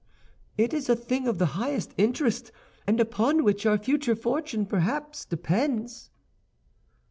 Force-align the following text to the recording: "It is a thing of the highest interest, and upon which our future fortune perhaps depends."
"It 0.57 0.73
is 0.73 0.89
a 0.89 0.95
thing 0.95 1.27
of 1.27 1.37
the 1.37 1.45
highest 1.61 1.93
interest, 1.95 2.51
and 2.87 2.99
upon 2.99 3.43
which 3.43 3.67
our 3.67 3.77
future 3.77 4.15
fortune 4.15 4.65
perhaps 4.65 5.25
depends." 5.25 6.09